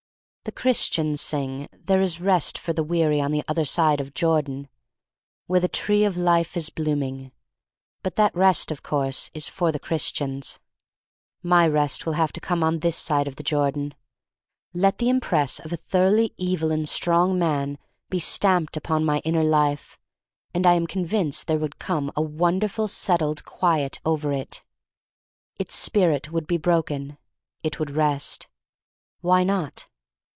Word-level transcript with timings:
The 0.43 0.51
Christians 0.51 1.21
sing, 1.21 1.69
there 1.71 2.01
is 2.01 2.19
rest 2.19 2.57
for 2.57 2.73
the 2.73 2.83
weary, 2.83 3.21
on 3.21 3.31
the 3.31 3.43
other 3.47 3.63
side 3.63 4.01
of 4.01 4.15
Jordan, 4.15 4.69
where 5.45 5.59
the 5.59 5.67
tree 5.67 6.03
of 6.03 6.17
life 6.17 6.57
is 6.57 6.71
blooming. 6.71 7.31
But 8.01 8.15
that 8.15 8.35
rest, 8.35 8.71
of 8.71 8.81
course, 8.81 9.29
is 9.35 9.47
for 9.47 9.71
the 9.71 9.77
Chris 9.77 10.11
THE 10.11 10.15
STORY 10.15 10.25
OF 10.25 10.33
MARY 10.33 10.39
MAC 10.39 10.53
LANE 10.73 11.69
27 11.69 11.69
1 11.69 11.69
tians. 11.69 11.69
My 11.69 11.79
rest 11.79 12.05
will 12.07 12.13
have 12.13 12.33
to 12.33 12.41
come 12.41 12.63
on 12.63 12.79
this 12.79 12.95
side 12.97 13.27
of 13.27 13.35
Jordan. 13.43 13.93
Let 14.73 14.97
the 14.97 15.09
impress 15.09 15.59
of 15.59 15.71
a 15.71 15.77
thoroughly 15.77 16.33
evil 16.37 16.71
and 16.71 16.89
strong 16.89 17.37
man 17.37 17.77
be 18.09 18.17
stamped 18.17 18.75
upon 18.75 19.05
my 19.05 19.19
inner 19.19 19.43
life, 19.43 19.99
and 20.55 20.65
I 20.65 20.73
am 20.73 20.87
convinced 20.87 21.45
there 21.45 21.59
would 21.59 21.77
come 21.77 22.11
a 22.15 22.21
wonder 22.23 22.67
ful 22.67 22.87
settled 22.87 23.45
quiet 23.45 23.99
over 24.03 24.33
it. 24.33 24.63
Its 25.59 25.75
spirit 25.75 26.31
would 26.31 26.47
be 26.47 26.57
broken. 26.57 27.19
It 27.61 27.77
would 27.77 27.91
rest. 27.91 28.47
Why 29.21 29.43
not? 29.43 29.87